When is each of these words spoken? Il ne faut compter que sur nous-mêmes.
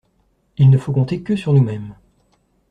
Il 0.57 0.71
ne 0.71 0.79
faut 0.79 0.93
compter 0.93 1.21
que 1.21 1.35
sur 1.35 1.53
nous-mêmes. 1.53 1.93